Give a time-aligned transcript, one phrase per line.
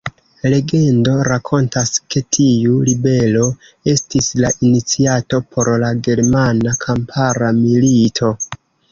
[0.51, 3.43] Legendo rakontas, ke tiu ribelo
[3.93, 8.31] estis la iniciato por la Germana Kampara Milito.